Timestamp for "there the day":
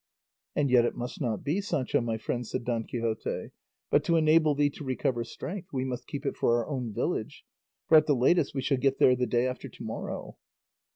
8.97-9.45